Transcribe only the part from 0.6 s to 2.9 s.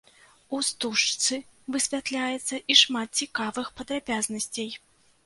стужцы высвятляецца і